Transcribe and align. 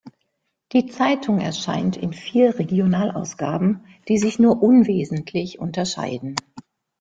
Die 0.73 0.87
Zeitung 0.87 1.37
erscheint 1.39 1.95
in 1.95 2.11
vier 2.11 2.57
Regionalausgaben, 2.57 3.85
die 4.07 4.17
sich 4.17 4.39
nur 4.39 4.63
unwesentlich 4.63 5.59
unterscheiden. 5.59 6.33